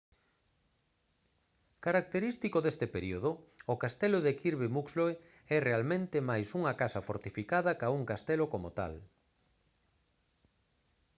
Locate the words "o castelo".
3.73-4.19